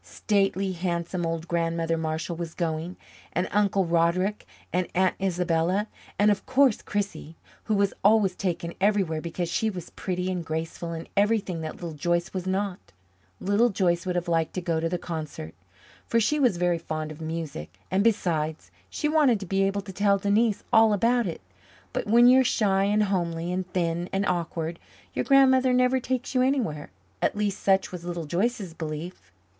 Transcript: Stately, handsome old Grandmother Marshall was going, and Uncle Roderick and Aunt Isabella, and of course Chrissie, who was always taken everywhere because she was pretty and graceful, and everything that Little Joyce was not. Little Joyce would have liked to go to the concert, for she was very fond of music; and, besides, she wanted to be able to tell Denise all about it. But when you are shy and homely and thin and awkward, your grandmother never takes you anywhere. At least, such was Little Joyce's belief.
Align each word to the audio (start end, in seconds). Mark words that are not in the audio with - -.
Stately, 0.03 0.71
handsome 0.71 1.27
old 1.27 1.47
Grandmother 1.47 1.95
Marshall 1.95 2.35
was 2.35 2.55
going, 2.55 2.97
and 3.33 3.47
Uncle 3.51 3.85
Roderick 3.85 4.47
and 4.73 4.87
Aunt 4.95 5.13
Isabella, 5.21 5.85
and 6.17 6.31
of 6.31 6.43
course 6.47 6.81
Chrissie, 6.81 7.35
who 7.65 7.75
was 7.75 7.93
always 8.03 8.35
taken 8.35 8.73
everywhere 8.81 9.21
because 9.21 9.47
she 9.47 9.69
was 9.69 9.91
pretty 9.91 10.31
and 10.31 10.43
graceful, 10.43 10.91
and 10.91 11.07
everything 11.15 11.61
that 11.61 11.75
Little 11.75 11.93
Joyce 11.93 12.33
was 12.33 12.47
not. 12.47 12.79
Little 13.39 13.69
Joyce 13.69 14.07
would 14.07 14.15
have 14.15 14.27
liked 14.27 14.55
to 14.55 14.59
go 14.61 14.79
to 14.79 14.89
the 14.89 14.97
concert, 14.97 15.53
for 16.07 16.19
she 16.19 16.39
was 16.39 16.57
very 16.57 16.79
fond 16.79 17.11
of 17.11 17.21
music; 17.21 17.77
and, 17.91 18.03
besides, 18.03 18.71
she 18.89 19.07
wanted 19.07 19.39
to 19.39 19.45
be 19.45 19.61
able 19.61 19.81
to 19.81 19.93
tell 19.93 20.17
Denise 20.17 20.63
all 20.73 20.93
about 20.93 21.27
it. 21.27 21.41
But 21.93 22.07
when 22.07 22.25
you 22.25 22.39
are 22.39 22.43
shy 22.43 22.85
and 22.85 23.03
homely 23.03 23.51
and 23.53 23.71
thin 23.71 24.09
and 24.11 24.25
awkward, 24.25 24.79
your 25.13 25.25
grandmother 25.25 25.73
never 25.73 25.99
takes 25.99 26.33
you 26.33 26.41
anywhere. 26.41 26.89
At 27.21 27.37
least, 27.37 27.59
such 27.59 27.91
was 27.91 28.03
Little 28.03 28.25
Joyce's 28.25 28.73
belief. 28.73 29.31